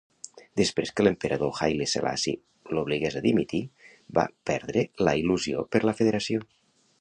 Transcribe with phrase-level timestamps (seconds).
[0.59, 3.61] Després que l'emperador Haile Selassie l'obligués a dimitir,
[4.19, 6.43] va perdre la il·lusió per la Federació.